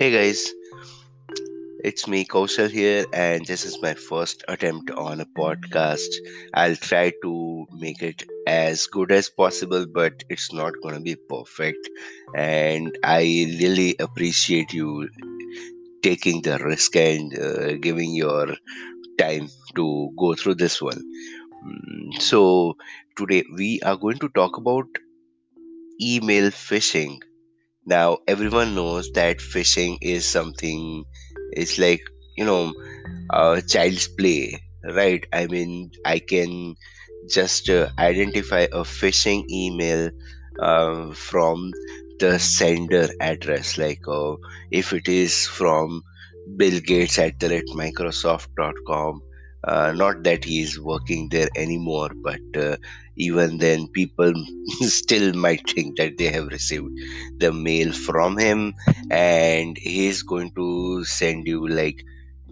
[0.00, 0.54] Hey guys,
[1.84, 6.08] it's me Kaushal here, and this is my first attempt on a podcast.
[6.54, 11.16] I'll try to make it as good as possible, but it's not going to be
[11.28, 11.88] perfect.
[12.34, 13.20] And I
[13.60, 15.08] really appreciate you
[16.02, 18.56] taking the risk and uh, giving your
[19.18, 21.00] time to go through this one.
[21.66, 22.76] Mm, So,
[23.18, 24.86] today we are going to talk about
[26.00, 27.18] email phishing
[27.86, 31.04] now, everyone knows that phishing is something,
[31.52, 32.02] it's like,
[32.36, 32.72] you know,
[33.30, 35.24] uh, child's play, right?
[35.32, 36.76] I mean, I can
[37.28, 40.10] just uh, identify a phishing email
[40.60, 41.72] uh, from
[42.18, 44.36] the sender address, like uh,
[44.70, 46.02] if it is from
[46.56, 49.22] Bill Gates at the rate Microsoft.com.
[49.64, 52.76] Uh, not that he is working there anymore, but uh,
[53.16, 54.32] even then, people
[54.80, 56.88] still might think that they have received
[57.38, 58.74] the mail from him
[59.10, 62.02] and he's going to send you like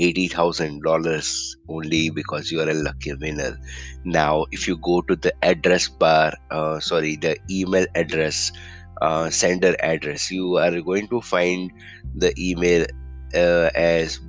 [0.00, 3.56] $80,000 only because you are a lucky winner.
[4.04, 8.50] Now, if you go to the address bar, uh, sorry, the email address,
[9.00, 11.70] uh, sender address, you are going to find
[12.14, 12.86] the email
[13.34, 14.20] uh, as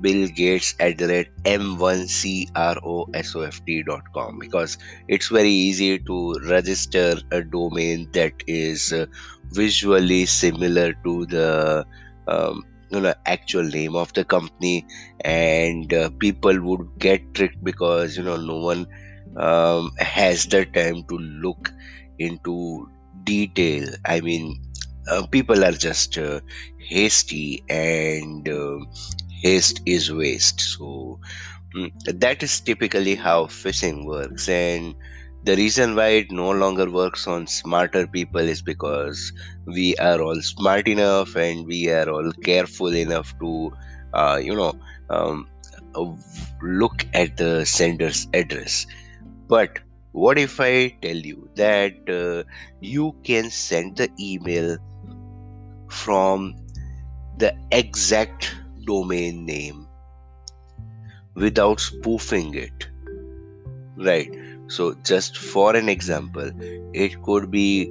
[0.00, 8.32] Bill Gates at the rate m1crosoft.com because it's very easy to register a domain that
[8.46, 9.06] is uh,
[9.52, 11.84] visually similar to the
[12.28, 14.86] um, you know actual name of the company
[15.24, 18.86] and uh, people would get tricked because you know no one
[19.36, 21.70] um, has the time to look
[22.18, 22.88] into
[23.24, 23.88] detail.
[24.04, 24.62] I mean
[25.10, 26.40] uh, people are just uh,
[26.78, 28.78] hasty and uh,
[29.42, 30.60] haste is waste.
[30.60, 31.20] So
[31.74, 34.48] mm, that is typically how phishing works.
[34.48, 34.94] And
[35.44, 39.32] the reason why it no longer works on smarter people is because
[39.66, 43.70] we are all smart enough and we are all careful enough to
[44.14, 44.74] uh, you know
[45.10, 45.48] um,
[46.62, 48.86] look at the sender's address.
[49.48, 49.78] But
[50.12, 52.42] what if i tell you that uh,
[52.80, 54.78] you can send the email
[55.90, 56.54] from
[57.38, 58.54] the exact
[58.86, 59.86] domain name
[61.34, 62.88] without spoofing it
[63.96, 64.30] right?
[64.68, 66.50] So just for an example
[66.92, 67.88] it could be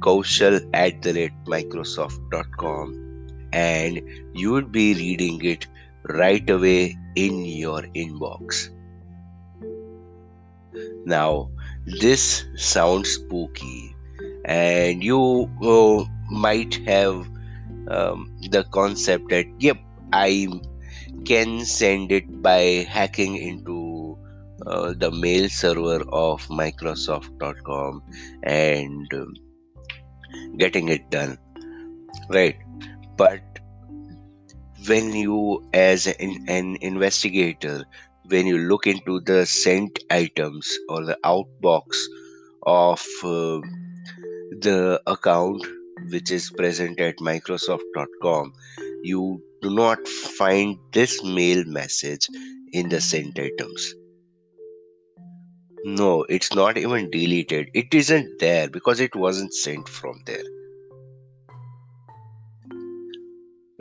[0.00, 3.00] kaushal at the rate microsoft.com
[3.52, 4.00] and
[4.34, 5.66] you would be reading it
[6.08, 8.70] right away in your inbox.
[11.04, 11.50] Now
[11.86, 13.94] this sounds spooky
[14.44, 17.28] and you uh, might have
[17.88, 19.78] um, the concept that yep
[20.14, 20.48] i
[21.24, 22.60] can send it by
[22.96, 24.18] hacking into
[24.66, 28.02] uh, the mail server of microsoft.com
[28.42, 29.34] and um,
[30.56, 31.38] getting it done.
[32.28, 32.56] Right.
[33.16, 33.42] But
[34.86, 37.84] when you as an, an investigator
[38.28, 41.96] when you look into the sent items or the outbox
[42.62, 43.60] of uh,
[44.60, 45.62] the account
[46.10, 48.52] which is present at microsoft.com
[49.02, 50.08] you do not
[50.38, 52.28] find this mail message
[52.72, 53.94] in the sent items
[55.84, 57.68] no it's not even deleted.
[57.74, 60.42] It isn't there because it wasn't sent from there.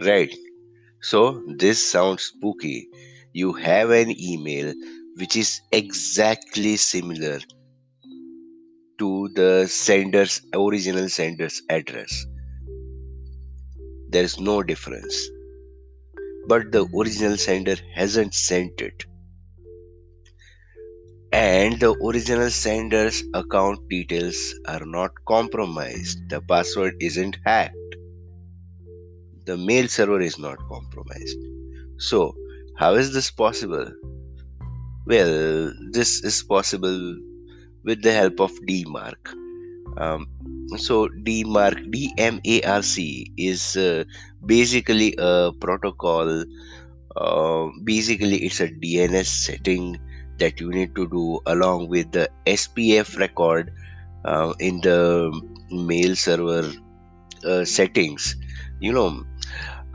[0.06, 0.36] Right.
[1.02, 2.90] So this sounds spooky.
[3.32, 4.74] You have an email
[5.16, 7.40] which is exactly similar
[9.00, 12.26] to the sender's original sender's address.
[14.10, 15.30] There's no difference
[16.48, 19.06] but the original sender hasn't sent it.
[21.32, 26.30] And the original sender's account details are not compromised.
[26.30, 27.96] The password isn't hacked.
[29.46, 31.38] The mail server is not compromised.
[31.98, 32.36] So
[32.78, 33.92] how is this possible?
[35.06, 37.18] Well this is possible
[37.84, 39.34] with the help of dmarc
[39.98, 40.26] um,
[40.78, 44.04] so dmarc dmarc is uh,
[44.46, 46.44] basically a protocol
[47.16, 50.00] uh, basically it's a dns setting
[50.40, 53.72] that you need to do along with the spf record
[54.26, 55.32] uh, in the
[55.70, 56.72] mail server
[57.46, 58.36] uh, settings.
[58.80, 59.26] You know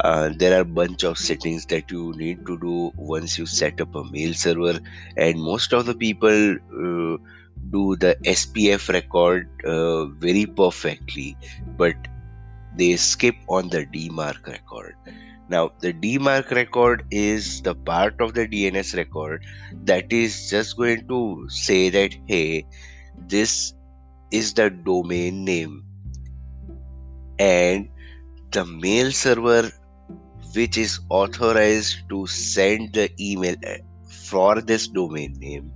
[0.00, 3.80] uh, there are a bunch of settings that you need to do once you set
[3.80, 4.78] up a mail server
[5.16, 7.16] and most of the people uh,
[7.70, 11.36] do the spf record uh, very perfectly.
[11.76, 11.96] But
[12.78, 14.96] they skip on the dmarc record.
[15.48, 19.44] Now the dmarc record is the part of the dns record
[19.84, 22.66] that is just going to say that hey
[23.34, 23.74] this
[24.30, 25.84] is the domain name
[27.38, 27.88] and
[28.52, 29.70] the mail server
[30.54, 33.76] which is authorized to send the email uh,
[34.08, 35.72] for this domain name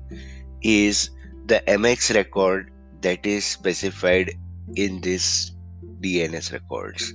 [0.63, 1.11] is
[1.47, 2.71] the MX record
[3.03, 4.33] that is specified
[4.77, 5.53] in this
[6.03, 7.15] DNS records.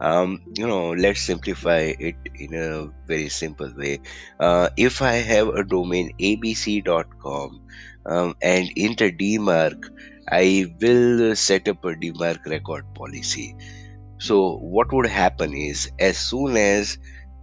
[0.00, 4.00] Um, you know, let's simplify it in a very simple way.
[4.38, 7.60] Uh, if I have a domain abc.com
[8.06, 9.90] um, and enter DMARC,
[10.28, 13.54] I will set up a DMARC record policy.
[14.18, 16.98] So, what would happen is as soon as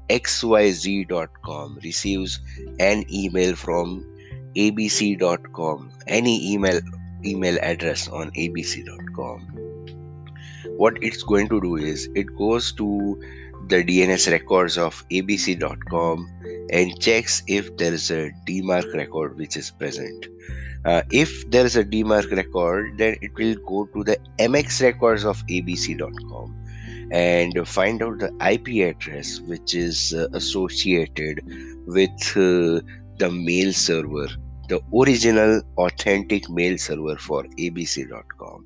[0.09, 2.39] xyz.com receives
[2.79, 4.05] an email from
[4.55, 6.79] abc.com, any email
[7.25, 9.56] email address on abc.com,
[10.77, 13.19] what it's going to do is it goes to
[13.67, 16.27] the DNS records of abc.com
[16.71, 20.27] and checks if there is a DMARC record which is present.
[20.85, 25.25] Uh, if there is a DMARC record, then it will go to the MX records
[25.25, 26.55] of abc.com
[27.11, 31.41] and find out the IP address which is uh, associated
[31.87, 32.81] with uh,
[33.17, 34.27] the mail server,
[34.69, 38.65] the original authentic mail server for abc.com.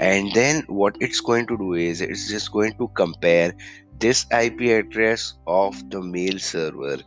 [0.00, 3.54] And then what it's going to do is it's just going to compare
[3.98, 6.98] this IP address of the mail server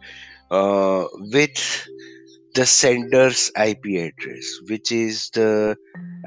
[0.51, 1.87] uh, with
[2.55, 5.77] the sender's IP address, which is the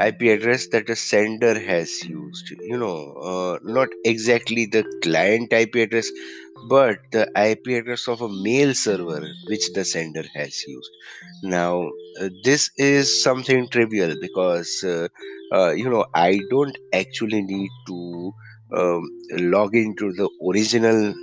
[0.01, 2.51] IP address that the sender has used.
[2.61, 6.09] You know, uh, not exactly the client IP address,
[6.69, 10.91] but the IP address of a mail server which the sender has used.
[11.43, 11.91] Now,
[12.21, 15.09] uh, this is something trivial because, uh,
[15.53, 18.33] uh, you know, I don't actually need to
[18.77, 19.03] um,
[19.33, 21.15] log into the original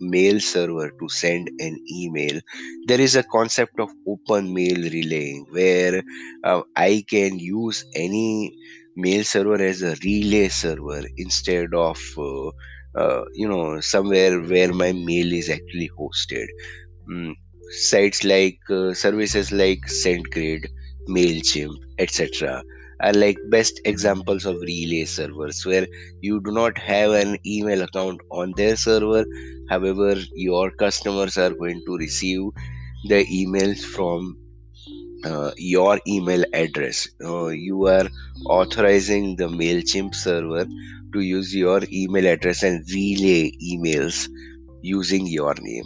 [0.00, 2.40] mail server to send an email
[2.86, 6.02] there is a concept of open mail relaying where
[6.44, 8.52] uh, i can use any
[8.96, 12.48] mail server as a relay server instead of uh,
[13.02, 16.46] uh, you know somewhere where my mail is actually hosted.
[17.10, 17.34] Mm,
[17.70, 20.66] sites like uh, services like sendgrid
[21.08, 22.62] mailchimp etc
[23.02, 25.86] are like best examples of relay servers where
[26.20, 29.24] you do not have an email account on their server.
[29.70, 32.42] However your customers are going to receive
[33.08, 34.36] the emails from
[35.24, 37.08] uh, your email address.
[37.24, 38.08] Uh, you are
[38.46, 40.66] authorizing the mailchimp server
[41.12, 44.28] to use your email address and relay emails
[44.82, 45.84] using your name.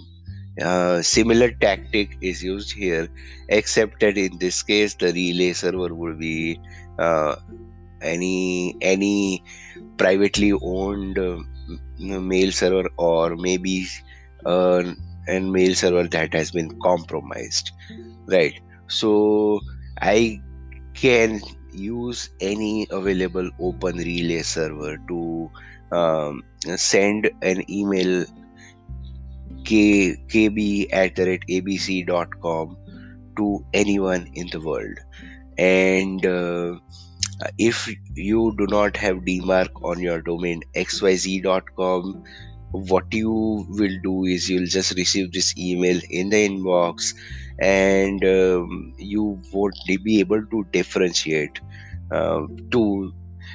[0.60, 3.08] Uh, similar tactic is used here
[3.48, 6.58] except that in this case the relay server would be
[6.98, 7.36] uh,
[8.02, 9.42] any any
[9.98, 11.38] privately owned uh,
[11.98, 13.86] mail server or maybe
[14.46, 14.82] uh,
[15.28, 17.70] an mail server that has been compromised.
[18.26, 19.60] Right so
[20.00, 20.40] i
[20.94, 21.40] can
[21.72, 25.50] use any available open relay server to
[25.92, 26.42] um,
[26.76, 28.24] send an email
[29.64, 32.76] k, kb at the rate abc.com
[33.36, 34.98] to anyone in the world.
[35.56, 36.78] And uh,
[37.58, 42.24] if you do not have dmarc on your domain xyz.com
[42.70, 47.14] what you will do is you'll just receive this email in the inbox
[47.58, 51.60] and um, you won't be able to differentiate
[52.10, 53.12] uh, to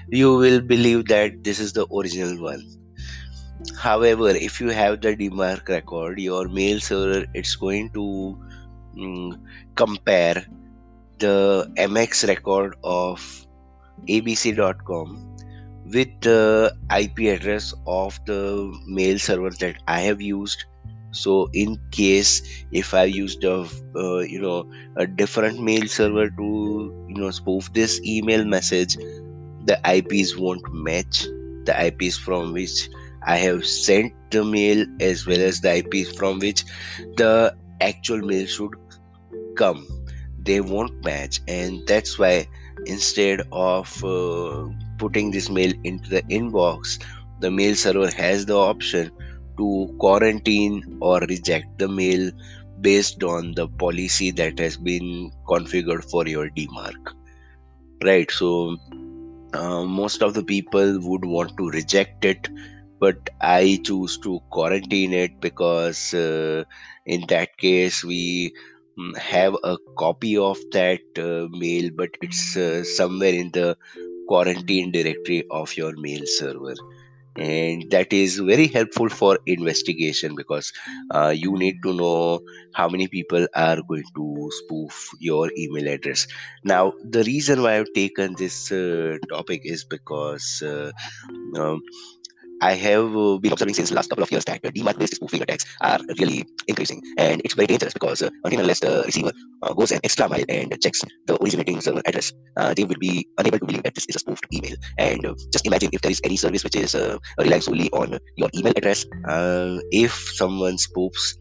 [0.10, 2.63] you will believe that this is the original one.
[3.77, 8.38] However if you have the dmarc record your mail server it's going to
[8.98, 9.39] mm,
[9.75, 10.43] compare
[11.19, 13.22] the mx record of
[14.07, 15.10] abc.com
[15.93, 18.41] with the ip address of the
[18.88, 20.65] mail server that i have used
[21.13, 22.32] so in case
[22.72, 23.58] if i used a
[23.96, 26.50] uh, you know a different mail server to
[27.10, 28.98] you know spoof this email message
[29.65, 31.25] the ips won't match.
[31.65, 32.89] The ips from which
[33.25, 36.63] i have sent the mail as well as the ips from which
[37.17, 38.74] the actual mail should
[39.55, 39.88] come.
[40.43, 42.48] They won't match and that's why
[42.86, 44.67] instead of uh,
[44.98, 47.01] putting this mail into the inbox
[47.39, 49.12] the mail server has the option
[49.57, 52.31] to quarantine or reject the mail
[52.81, 57.13] based on the policy that has been configured for your dmarc
[58.03, 58.50] right so
[59.53, 62.50] uh, most of the people would want to reject it
[63.00, 66.63] but i choose to quarantine it because uh,
[67.05, 68.53] in that case we
[69.00, 73.75] mm, have a copy of that uh, mail but it's uh, somewhere in the
[74.27, 76.75] quarantine directory of your mail server
[77.35, 80.71] and that is very helpful for investigation because
[81.11, 82.41] uh, you need to know
[82.73, 86.27] how many people are going to spoof your email address.
[86.63, 90.91] Now the reason why i've taken this uh, topic is because uh,
[91.57, 91.81] um,
[92.62, 95.65] I have uh, been observing since last couple of years that uh, DMARC-based spoofing attacks
[95.81, 99.31] are really increasing, and it's very dangerous because uh, unless the receiver
[99.62, 103.27] uh, goes an extra mile and checks the originating server address, uh, they will be
[103.38, 104.75] unable to believe that this is a spoofed email.
[104.98, 108.17] And uh, just imagine if there is any service which is uh, relying solely on
[108.36, 109.05] your email address.
[109.27, 111.36] Uh, if someone spoofs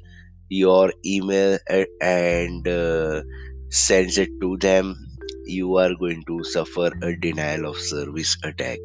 [0.49, 1.59] your email
[2.01, 3.23] and uh,
[3.71, 4.97] sends it to them,
[5.45, 8.79] you are going to suffer a denial of service attack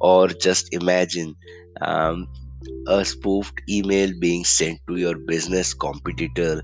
[0.00, 1.34] or just imagine
[1.80, 2.28] um,
[2.88, 6.60] a spoofed email being sent to your business competitor,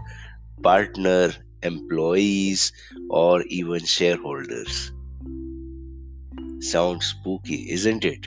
[0.62, 2.72] partner, employees,
[3.10, 4.92] or even shareholders.
[6.60, 8.26] Sounds spooky, isn't it?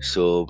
[0.00, 0.48] So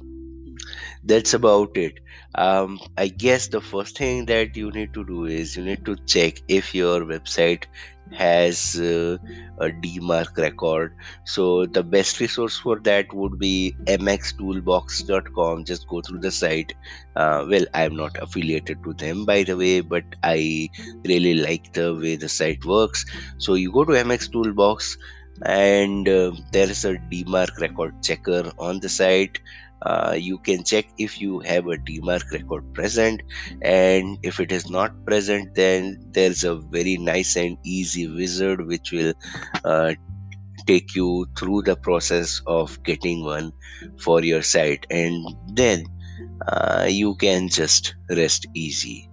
[1.05, 2.01] that's about it.
[2.35, 5.97] Um, I guess the first thing that you need to do is you need to
[6.07, 7.65] check if your website
[8.13, 9.17] has uh,
[9.59, 10.95] a DMARC record.
[11.25, 15.65] So the best resource for that would be mxtoolbox.com.
[15.65, 16.75] Just go through the site.
[17.17, 20.69] Uh, well, I'm not affiliated to them by the way, but I
[21.05, 23.05] really like the way the site works.
[23.39, 24.99] So you go to MX Toolbox
[25.45, 29.41] and uh, there is a DMARC record checker on the site
[29.85, 33.23] uh, you can check if you have a DMARC record present
[33.63, 38.93] and if it is not present then there's a very nice and easy wizard which
[38.93, 39.13] will
[39.65, 39.93] uh,
[40.67, 43.53] take you through the process of getting one
[43.99, 45.85] for your site and then
[46.49, 49.09] uh, you can just rest easy.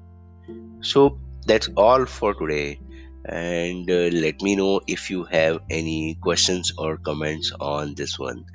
[0.82, 2.80] So that's all for today
[3.26, 8.46] and uh, let me know if you have any questions or comments on this one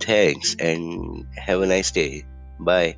[0.00, 2.24] Thanks and have a nice day.
[2.60, 2.96] Bye.